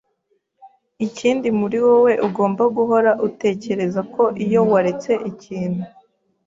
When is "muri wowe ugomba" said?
1.59-2.63